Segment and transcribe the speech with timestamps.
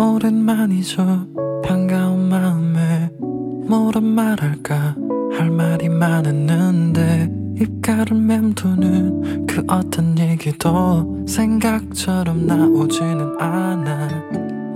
[0.00, 1.26] 오랜만이죠
[1.64, 3.10] 반가운 마음에
[3.68, 4.94] 뭐라 말할까
[5.36, 14.08] 할 말이 많았는데 입가를 맴도는 그 어떤 얘기도 생각처럼 나오지는 않아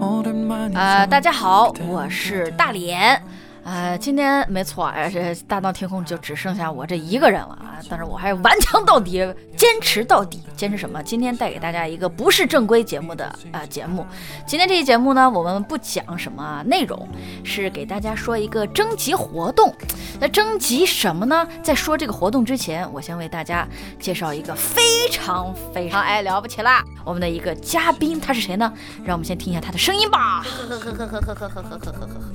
[0.01, 3.21] 오랜만이죠 呃，大家好，我是大脸。
[3.66, 7.82] 呃，今天没错，呃，这大闹天宫就只剩下我这一个人了啊！
[7.90, 9.18] 但是我还顽强到底，
[9.58, 11.02] 坚持到底，坚持什么？
[11.02, 14.06] 今天带给大家一个不是正规节目的、呃节目。
[14.46, 17.10] 今天这期节目呢，我们不讲什么内容，
[17.44, 19.74] 是给大家说一个征集活动。
[20.20, 21.48] 那征集什么呢？
[21.64, 23.68] 在说这个活动之前，我先为大家
[24.00, 28.72] 介绍一个非常非常哎了不起啦，我们的一个嘉宾，他是谁呢？
[29.04, 30.44] 让我们先听一下他的声音吧。
[30.44, 32.35] 呵呵呵呵呵呵呵呵呵呵呵呵。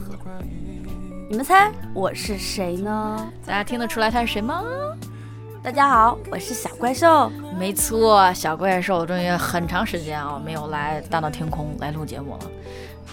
[1.30, 3.32] 你们猜我是谁呢？
[3.46, 4.64] 大家听得出来他是谁吗？
[5.62, 7.30] 大家好，我是小怪兽。
[7.56, 12.50] 没错，小怪兽终于很长时间啊没有来大闹天空来录节目了。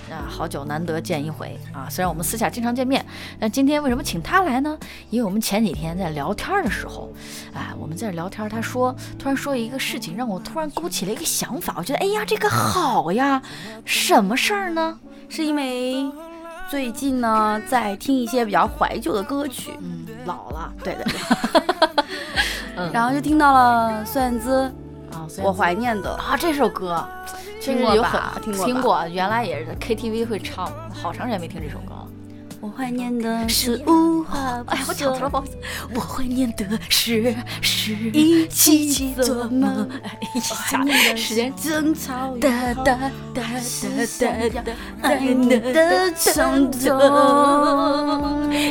[0.09, 1.85] 啊，好久难得见一回啊！
[1.91, 3.05] 虽然我们私下经常见面，
[3.39, 4.75] 但今天为什么请他来呢？
[5.11, 7.13] 因为我们前几天在聊天的时候，
[7.53, 13.39] 哎，我们在聊天，他说突然说一个事情，让我突然勾起了一个想法，我觉得哎呀，这个好呀！
[13.85, 14.97] 什么事儿呢？
[15.29, 16.09] 是因为
[16.69, 21.19] 最近呢在听一些比较怀旧的歌曲，嗯，老了，对对对，
[22.75, 24.71] 嗯，然后就听到了孙燕姿。
[25.11, 27.01] 啊，《我怀念的》，啊这首歌，
[27.61, 28.37] 其听过吧？
[28.43, 28.65] 听过吧？
[28.65, 32.06] 听过，原来也是在 KTV 会唱，好长时间没听这首歌了。
[32.59, 35.57] 我怀念的是无话不哎呀，我了，说不好意思。
[35.93, 43.47] 我怀念的是是一起起做做梦梦，哎一下怀念的时间是争吵哒哒后哒哒
[44.19, 44.71] 哒要哒
[45.03, 46.79] 爱你的冲动。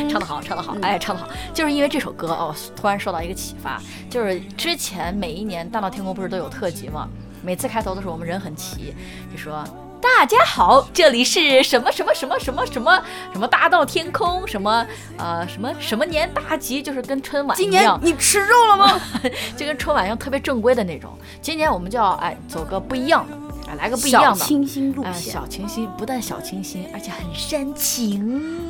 [0.09, 7.07] 唱得好，唱得好，哎，唱得好，就是因为这首歌哦，突然受到一个启发，就是之前每一年大闹天宫不是都有特辑吗？
[7.41, 8.93] 每次开头的时候我们人很齐，
[9.31, 9.63] 就说。
[10.01, 13.03] 大家好，这里是什么什么什么什么什么
[13.33, 14.85] 什么大闹天空，什么
[15.17, 18.99] 呃什么什么年大集，就是跟春晚今一样年，你吃肉了吗？
[19.57, 21.17] 就跟春晚一样特别正规的那种。
[21.41, 23.37] 今年我们就要哎走个不一样的，
[23.69, 24.39] 哎来个不一样的。
[24.39, 28.66] 小清新路哎，线，小清新不但小清新，而且很煽情，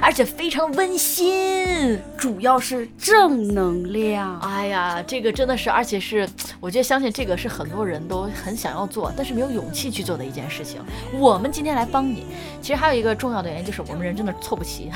[0.00, 1.98] 而且非常温馨。
[2.16, 4.38] 主要是正能量。
[4.40, 6.28] 哎呀，这个真的是，而且是，
[6.60, 10.80] 我觉得相信这个是很多人都很想要做，但是没有勇气去做的一件事情。
[11.12, 12.26] 我们今天来帮你。
[12.62, 14.90] 其实还有一个重要的原因就是我们人真的凑不齐。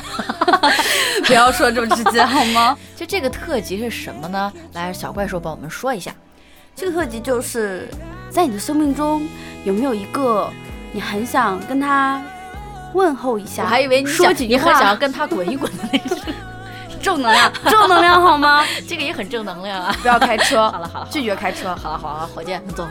[1.27, 2.77] 不要说这么直接好吗？
[2.97, 4.53] 就这个特辑是什么呢？
[4.73, 6.15] 来，小怪兽帮我们说一下。
[6.75, 7.89] 这个特辑就是
[8.31, 9.27] 在你的生命中
[9.65, 10.49] 有没有一个
[10.93, 12.23] 你很想跟他
[12.99, 13.63] 问候一下？
[13.63, 16.19] 我还以为你说几句想你很想要话，跟他滚一滚的那种，
[17.01, 18.65] 正能量，正能量好吗？
[18.89, 19.95] 这个也很正能量啊。
[20.03, 21.75] 不要开车，好了好了，拒绝开车。
[21.77, 22.87] 好了好了，火箭走，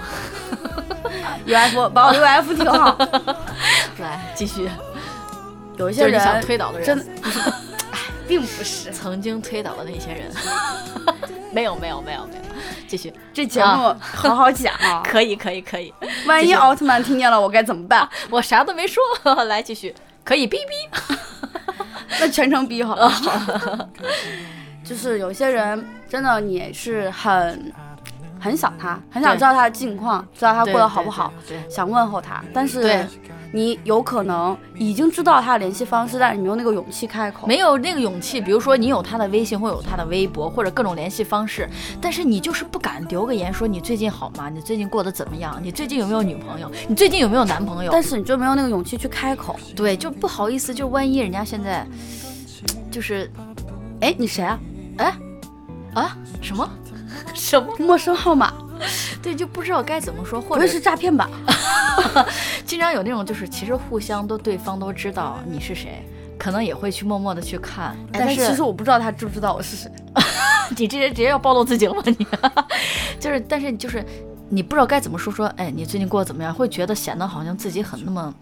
[1.46, 2.98] UF 把我 UF 听好。
[4.00, 4.70] 来继续。
[5.78, 7.06] 有一些就是想人推倒的人，真的，
[7.92, 8.92] 哎，并不是。
[8.92, 10.32] 曾经推倒的那些人，
[11.58, 12.42] 没有没有没有没有，
[12.88, 15.92] 继续，这节目好好讲啊， 可以可以可以，
[16.28, 18.08] 万一奥特曼听见了，我该怎么办？
[18.30, 19.02] 我啥都没说，
[19.46, 19.92] 来继续，
[20.24, 21.18] 可以逼逼，
[22.20, 23.12] 那全程逼好了。
[24.84, 27.74] 就是有些人真的你是很
[28.40, 31.34] 很想他，很想知道他的近况，知道他过得好不好，？
[31.68, 33.04] 想问候他，但是对
[33.52, 37.48] 你有可能已经知道他的联系方式，但是你没有那个勇气开口。
[37.48, 41.68] 没有那个勇气，比如说你有他的微信或有他的微博或者各种联系方式，
[42.02, 44.50] 但是你就是不敢留个言说你最近好吗？
[44.50, 45.60] 你最近过得怎么样？
[45.64, 46.72] 你最近有没有女朋友？
[46.88, 47.92] 你最近有没有男朋友？
[47.92, 49.58] 但是你就没有那个勇气去开口。
[49.76, 51.88] 对，就不好意思，就万一人家现在
[52.92, 53.32] 就是
[54.02, 54.60] 哎，你谁啊？
[54.98, 55.14] 哎
[55.94, 56.70] 啊什么
[57.34, 57.68] 什么？
[57.80, 58.54] 陌生号码，
[59.22, 61.30] 对，就不知道该怎么说，或者是诈骗吧？
[62.66, 66.06] 经常有那种就是其实互相都对方都知道你是谁，
[66.38, 69.92] 可能也会去默默的去看，哎但是其实我不知道他知不知道我是谁。
[70.78, 72.02] 你直接直接要暴露自己了吗？
[72.06, 72.14] 你
[73.20, 74.06] 就是，但是就是
[74.50, 76.54] 你不知道该怎么说说，哎，你最近过得怎么样？
[76.54, 78.34] 会觉得显得好像自己很那么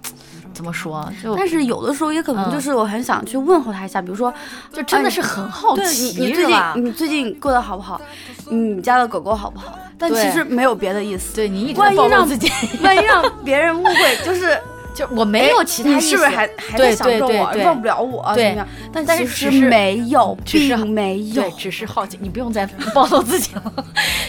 [0.52, 4.34] 怎么说，就但是有的时候也可能嗯就是我很想去问候他一下，比如说，
[4.74, 8.02] 就真的是很好对你奇，你最近你最近过得好不好？
[8.50, 9.78] 你家的狗狗好不好？
[9.98, 11.36] 但其实没有别的意思。
[11.36, 12.52] 对你一直万一让暴露自己，
[12.84, 14.58] 万一让别人误会，就是
[14.96, 18.68] 就我没有其他意思，你是不是还还在想着我，忘不了我对么样？
[18.94, 21.52] 但但其实是没有，并没有对，。
[21.58, 22.66] 只是好奇，你不用再
[22.96, 23.74] 暴露自己了，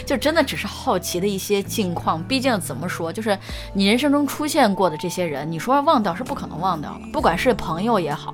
[0.05, 2.21] 就真的只是好奇的一些近况。
[2.23, 3.37] 毕竟怎么说，就是
[3.73, 8.33] 你人生中出现过的这些人，你说忘掉是不可能忘掉的，不管是朋友也好。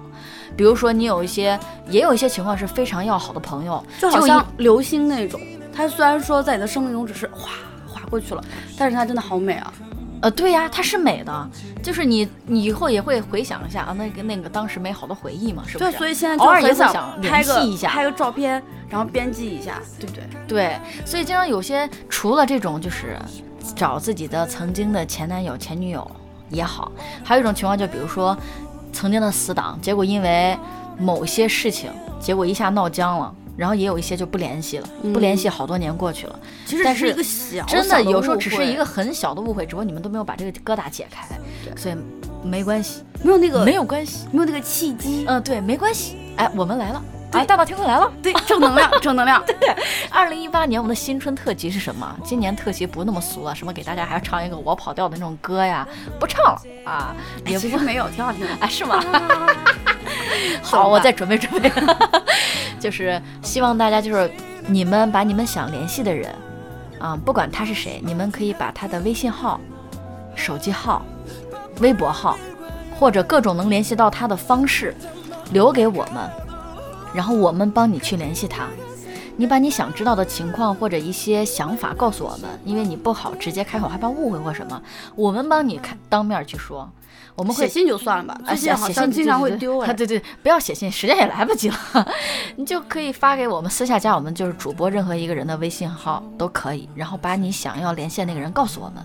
[0.56, 1.59] 比如说，你有一些，
[1.89, 5.41] 也有一些情况是非常要好的朋友，就好像流星那种，
[5.75, 7.52] 它虽然说在你的生命中只是哗
[7.88, 8.44] 划过去了，
[8.78, 9.74] 但是它真的好美啊！
[10.22, 11.50] 呃，对呀，它是美的，
[11.81, 15.98] 就是你你以后也会回想一下啊，那个那个当时美好的回忆嘛，是不对，是？
[15.98, 20.24] 所以现在就偶尔也很想拍个一下拍个照片，然后编辑一下，对不对？
[20.48, 23.18] 对，所以经常有些除了这种就是
[23.76, 26.10] 找自己的曾经的前男友、前女友
[26.50, 26.90] 也好，
[27.22, 28.38] 还有一种情况就比如说
[28.94, 30.58] 曾经的死党，结果因为
[30.98, 33.36] 某些事情，结果一下闹僵了。
[33.56, 41.28] 然后也有一些就不联系了，不联系好多年过去了，其实但是一个小真小的有时候只是一个很小的误会，只不过你们都没有把这个疙瘩解开，
[41.76, 41.96] 所以
[42.44, 46.18] 没关系，没有那个没有关系，没有那个契机，嗯，对，没关系。
[46.36, 47.02] 哎，我们来了，
[47.32, 48.12] 哎，大闹天宫来了。
[48.24, 49.44] 对，正能量， 正能量。
[49.46, 49.56] 对
[50.10, 52.16] 二零一八年我们的新春特辑是什么？
[52.24, 55.88] 今年特辑不那么俗了，什么给大家还要唱一个我跑调的那种歌呀？
[56.20, 57.16] 不唱了啊，
[57.46, 58.52] 也不其实没有，挺好听的。
[58.60, 59.00] 啊， 是吗？
[60.62, 61.72] 好，我再准备准备。
[62.80, 64.30] 就是希望大家就是
[64.68, 66.34] 你们把你们想联系的人，
[67.00, 69.60] 啊，不管他是谁，你们可以把他的微信号、
[70.36, 71.06] 手机号、
[71.80, 72.38] 微博号，
[73.00, 74.94] 或者各种能联系到他的方式
[75.52, 76.30] 留给我们，
[77.14, 78.68] 然后我们帮你去联系他。
[79.36, 84.81] 你把你想知道的情况或者一些想法告诉我们，因为你不好直接开口，害怕误会或什么，
[85.16, 86.92] 我们帮你开当面去说。
[87.35, 89.91] 我们会写信就算了吧，啊，最近好像经常会丢哎。
[89.94, 91.77] 对对对，不要写信，时间也来不及了，
[92.56, 99.03] 你就可以发给我们，私下加我们就是主播任何一个人的微信号都可以，然后把你想要连线那个人告诉我们，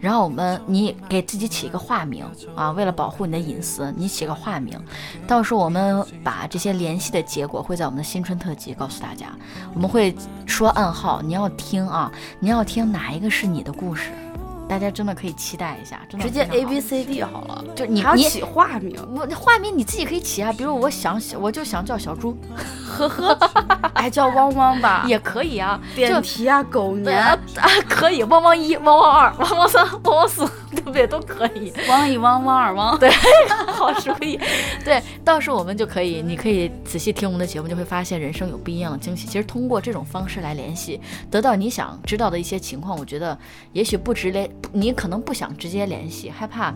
[0.00, 2.24] 然后我们你给自己起一个化名
[2.54, 4.78] 啊，为了保护你的隐私，你起个化名，
[5.26, 9.26] 到时候我们把这些联系的结果会在我们的新春特辑告诉大家，
[9.74, 10.14] 我们会
[10.46, 14.10] 说暗号，你要听啊，你要听哪一个是你的故事。
[14.68, 22.36] 大家真的可以期待一下，真的直接 A B C D 好了，就你你还要起化名，我化名你自己可以起啊，比如我想我就想叫小猪，
[22.86, 23.38] 呵呵，
[23.94, 27.16] 哎叫汪汪吧，也可以啊，点题啊，狗年。
[27.16, 31.06] 啊，啊可以，汪汪一、汪汪二、汪汪三、汪汪四，对不对？
[31.06, 33.08] 都可以，汪一汪汪二汪，对，
[33.72, 34.38] 好主意，
[34.84, 39.26] 对，到时候我们就可以，你可以仔细听我们的节目，就会发现人生有不一样的惊喜。
[39.26, 43.36] 其实通过这种方式来联系，得到你想知道的一些情况，我觉得
[43.72, 46.74] 也许不直联，你可能不想直接联系，害怕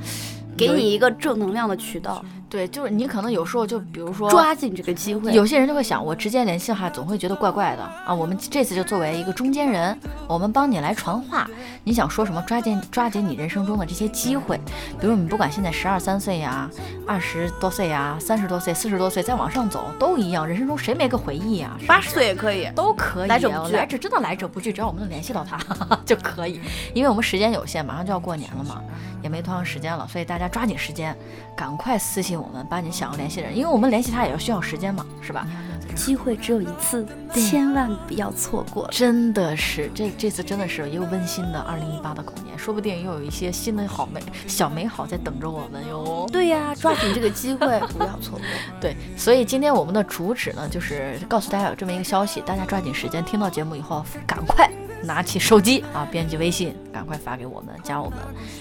[0.57, 5.33] 给你一个正能量的渠道，对，就是你可能有时候就比如说抓紧这个机会。
[5.33, 8.13] 有些人就会想，我直接联系的话，总会觉得怪怪的啊。
[8.13, 11.49] 我们这次就作为一个中间人，我们帮你来传话。
[11.85, 14.61] 你想说什么，抓紧抓紧你人生中的这些机会。
[15.01, 16.69] 比如你不管现在十二三岁呀、
[17.07, 20.45] 二十多岁呀、三十多岁、四十多岁，再往上走都一样。
[20.45, 21.71] 人生中谁没个回忆呀？
[21.79, 25.57] 是不八十岁也可以，都可以，来者不拒来者真的来者不拒，只要我们能联系到他
[26.05, 26.61] 就可以。
[26.95, 28.83] 因为我们时间有限，马上就要过年了嘛，
[29.23, 31.17] 也没多长时间了，所以大家抓紧时间，
[31.61, 35.47] 赶快私信我们，把你想要联系的人，因为我们联系他也要需要时间嘛，是吧？
[35.95, 38.89] 机会只有一次，千万不要错过。
[38.91, 46.27] 真的是，这这次真的是一个温馨的二零一八的狗年，说不定又有一些新的好美小美好在等着我们哟。
[46.33, 48.41] 对呀，抓紧这个机会，不要错过。
[48.81, 54.67] 对，所以今天我们的主旨呢，就是告诉大家有这么一个消息，大家抓紧时间听到节目以后，赶快
[55.03, 58.19] 拿起手机啊，编辑微信，赶快发给我们，加我们。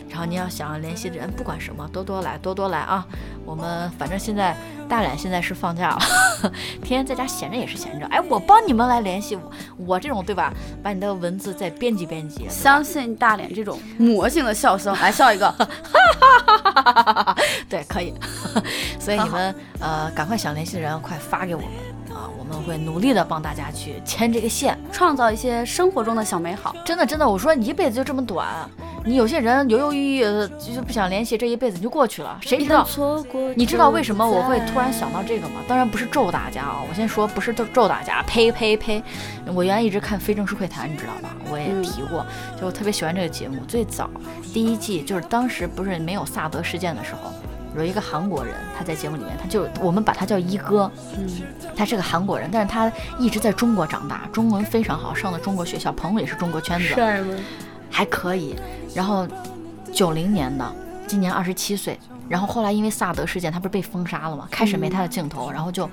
[0.08, 3.06] 然后你要想联系的人，不管什么，多多来，多多来啊！
[3.46, 4.56] 我们反正现在
[4.88, 6.00] 大脸现在是放假了，
[6.82, 8.06] 天天在家闲着也是闲着。
[8.08, 10.54] 哎，我帮你们来联系我，我这种对吧？
[10.82, 15.54] 把你的文字再编辑编辑，相信大脸这种魔性的笑声， 来笑一个。
[17.70, 18.14] 对，可以。
[19.00, 21.70] 所以你们呃，赶快想联系的人，快发给我们
[22.20, 22.30] 啊！
[22.38, 24.78] 我们会努力的帮大家去牵这个线。
[24.92, 26.76] 创造一些生活中的小美好。
[26.84, 28.48] 真的，真的，我说你一辈子就这么短，
[29.06, 32.84] 你有些人犹犹豫豫的，就是不想联系，这一辈子就过去了，谁知道？
[32.84, 35.62] 错过，你知道为什么我会突然想到这个吗？
[35.68, 36.82] 当然不是咒大家啊！
[36.90, 39.02] 我先说不是咒咒大家，呸呸呸！
[39.54, 41.30] 我原来一直看《非正式会谈》，你知道吧？
[41.50, 42.26] 我也提过，
[42.60, 43.58] 就我特别喜欢这个节目。
[43.68, 44.10] 最早
[44.54, 47.32] 第一季就是当时不是没有萨德事件的时候，
[47.76, 51.30] 有一个韩国人他在节目里面，他就我们把他叫一哥，嗯，
[51.76, 56.88] 他是个韩国人，但是他一直在中国长大，中文非常好，上的中国学校，朋友也是中国圈子。
[56.88, 57.36] 帅吗？
[57.90, 58.56] 还可以。
[58.94, 59.28] 然后
[59.92, 60.76] 九零年的，
[61.08, 62.00] 今年二十七岁。
[62.30, 64.48] 然后后来因为萨德事件，他不是被封杀了吗？
[64.52, 65.90] 开始没他的镜头，然后就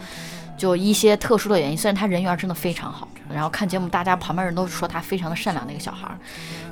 [0.57, 6.19] 就一些特殊的原因，虽然他人缘真的非常好，然后看节目大家旁边人都说他非常的善良的一个小孩儿，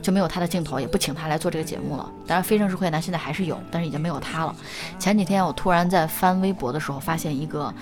[0.02, 2.08] 就没有他的镜头，也不请他来做这个节目了。
[2.26, 4.54] 当然非正式会谈现在还是有，但是已经没有他了。
[4.98, 7.72] 前几天我突然在翻微博的时候，发现一个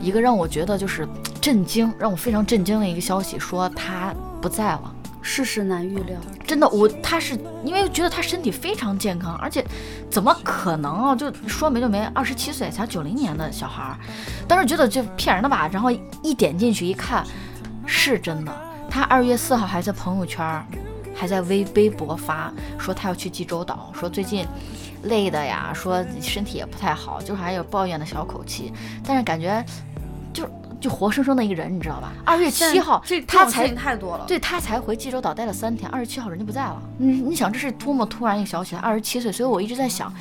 [0.00, 1.08] 一个让我觉得就是
[1.40, 4.94] 震惊，让我非常震惊的一个消息，说他不在了。
[5.24, 6.20] 世事难预料。
[6.46, 9.64] 真的，我他是因为觉得他身体非常健康，而且
[10.10, 11.16] 怎么可能啊？
[11.16, 13.98] 就说没就没，二十七岁才九零年的小孩儿，
[14.46, 15.90] 当时觉得这骗人的吧，然后
[16.22, 17.24] 一点进去一看，
[17.86, 18.52] 是真的。
[18.90, 20.64] 他二月四号还在朋友圈
[21.14, 24.46] 还在微微博发说他要去济州岛，说最近
[25.04, 28.72] 累的呀，说身体也不太好，就是还有抱怨的小口气，
[29.04, 29.64] 但是感觉
[30.32, 30.44] 就
[30.84, 32.12] 就活生生的一个人，你知道吧？
[32.26, 36.76] 二月七号这他才太多了，对他才回济州岛待了三天，二十七号人就不在了。
[36.98, 38.76] 你你想这是多么突然一个消息？
[38.76, 40.12] 二十七岁，所以我一直在想，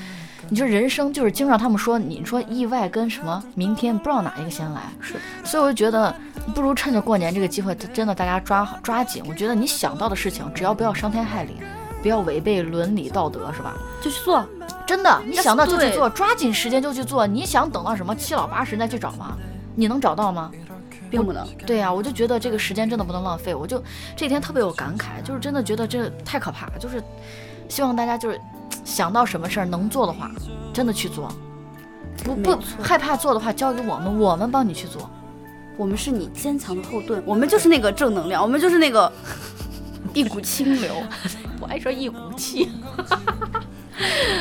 [0.47, 6.15] 你说人生就是经常他们说，你说意外跟什么明天不知道哪一个先来，是，所以我就觉得
[6.55, 9.21] 不如趁着过年这个机会，真的大家抓好抓紧。
[9.27, 11.57] 我觉得你想到的事情，只要不要伤天害理，
[12.01, 13.73] 不要违背伦理道德，是吧？
[14.01, 14.47] 就去做，
[14.87, 17.27] 真的，你想到就去做，抓紧时间就去做。
[17.27, 19.35] 你想等到什么七老八十再去找吗？
[19.75, 20.51] 你能找到吗？
[21.09, 21.47] 并不能。
[21.67, 23.53] 对呀、我就觉得这个时间真的不能浪费。
[23.53, 23.81] 我就
[24.15, 26.73] 这天特别有感慨，就是真的觉得这太可怕了。
[26.79, 27.03] 就是
[27.69, 28.41] 希望大家就是
[28.83, 30.31] 想到什么事儿能做的话，
[30.73, 31.31] 真的去做，
[32.23, 35.09] 不不害怕做的话，交给我们，我们帮你去做。
[35.77, 39.11] 我们是你坚强的后盾，我们就是那个正能量，我们就是那个
[40.13, 40.95] 一股清流，
[41.61, 42.71] 我爱说一股气，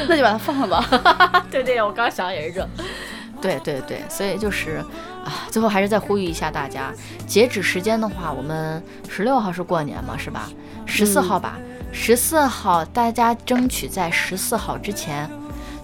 [0.09, 1.45] 那就把它放了吧。
[1.51, 2.69] 对对，我刚想也是这。
[3.43, 4.77] 对对对，所以就是
[5.25, 6.93] 啊，最后还是再呼吁一下大家，
[7.27, 10.49] 截止时间的话，我们十六号是过年嘛，是吧？
[10.87, 11.59] 十四号吧，
[11.93, 15.29] 十四号大家争取在十四号之前，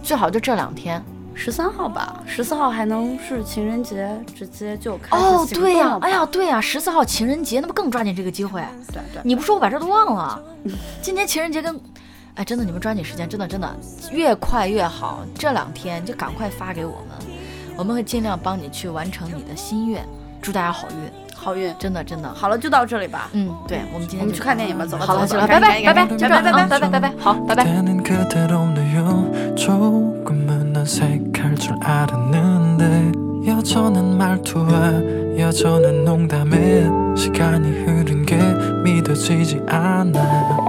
[0.02, 1.02] 最好就这两天。
[1.40, 8.60] 十三号吧，十四号还能是情人节，直接就开始哦，行对呀、哎呀，对呀、十四号情人节，那不更抓紧这个机会？
[8.88, 10.42] 对对，你不说我把这都忘了。
[11.00, 11.80] 今年情人节跟，
[12.34, 13.72] 哎，真的你们抓紧时间，真的真的
[14.10, 15.24] 越快越好。
[15.32, 17.16] 这两天就赶快发给我们，
[17.77, 20.03] 我们会尽量帮你去完成你的心愿。
[20.41, 20.95] 祝大家好运，
[21.33, 21.73] 好运。
[21.79, 22.31] 真的真的。
[22.33, 23.29] 好了，就到这里吧。
[23.31, 27.63] 嗯，对，我们今天就我们去看电影吧走吧好了，走吧走了，拜拜拜拜，赶紧就这样啊拜拜拜拜，好，拜拜。
[27.63, 33.13] 그때는 그대로네요 조금은 어색할 줄 알았는데
[33.47, 38.37] 여전한 말투와 여전한 농담에 시간이 흐른 게
[38.83, 40.66] 믿어지지 않아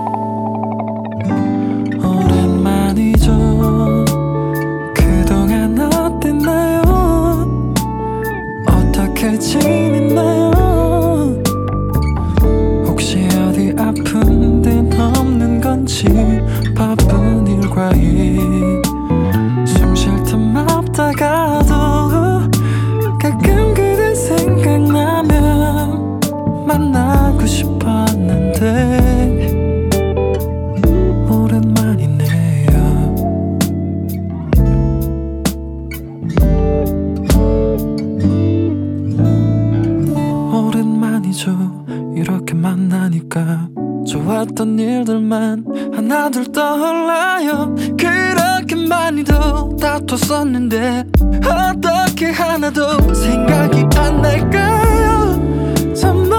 [41.29, 41.86] 오랜만이죠.
[42.15, 43.69] 이렇게 만나니까
[44.07, 47.75] 좋았던 일들만 하나둘 떠올라요.
[47.98, 51.05] 그렇게 많이도 다퉜었는데
[51.45, 55.93] 어떻게 하나도 생각이 안 날까요?
[55.93, 56.29] 참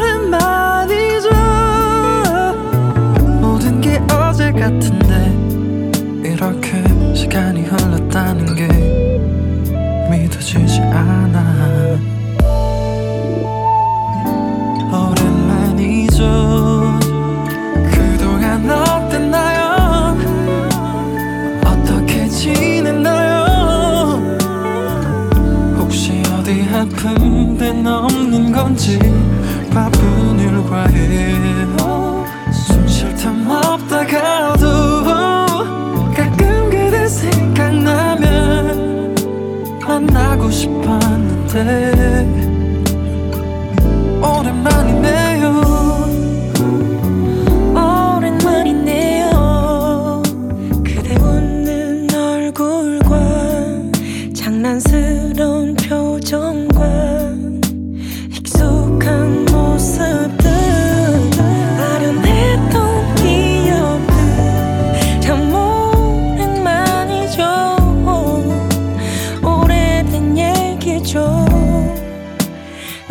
[0.00, 1.28] 오랜만이죠.
[3.40, 5.32] 모든 게 어제 같은데
[6.28, 6.82] 이렇게
[7.14, 8.68] 시간이 흘렀다는 게
[10.10, 12.17] 믿어지지 않아
[40.50, 41.97] 싶었는데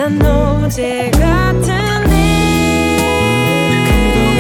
[0.08, 1.68] 난 어제 같은
[2.10, 2.16] 일
[3.84, 4.40] 그동안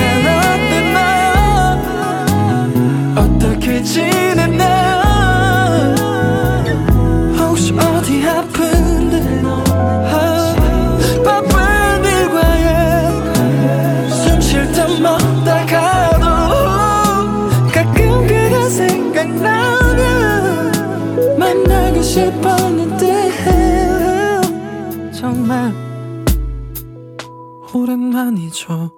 [0.55, 1.27] 어땠나요
[3.17, 5.03] 어떻게 지냈나요?
[7.37, 9.41] 혹시 어디 아픈데?
[9.43, 10.55] 아,
[11.25, 11.51] 바쁜
[12.05, 12.67] 일과에
[14.09, 16.25] 숨쉴틈 없다가도
[17.73, 19.97] 가끔 그대 생각나면
[21.37, 23.06] 만나고 싶었는데
[28.29, 28.91] 你错